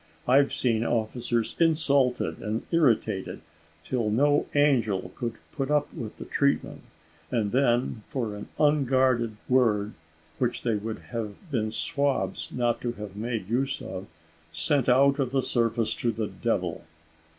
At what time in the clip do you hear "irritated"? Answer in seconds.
2.71-3.41